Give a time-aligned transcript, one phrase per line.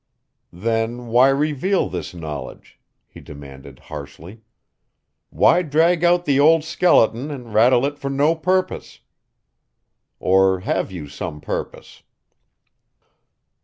[0.51, 4.41] "Then why reveal this knowledge?" he demanded harshly.
[5.29, 9.01] "Why drag out the old skeleton and rattle it for no purpose?
[10.19, 12.01] Or have you some purpose?"